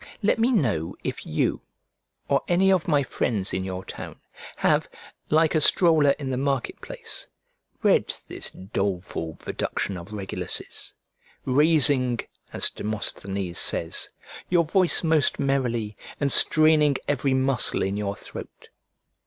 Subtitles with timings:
[0.23, 1.61] Let me know if you,
[2.27, 4.19] or any of my friends in your town,
[4.55, 4.89] have,
[5.29, 7.27] like a stroller in the marketplace,
[7.83, 10.95] read this doleful production of Regulus's,
[11.45, 12.19] "raising,"
[12.51, 14.09] as Demosthenes says,
[14.49, 18.69] "your voice most merrily, and straining every muscle in your throat."